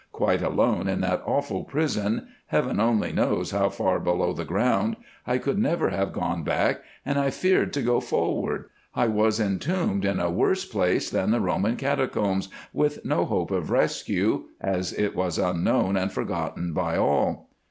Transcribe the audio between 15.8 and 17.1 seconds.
and forgotten by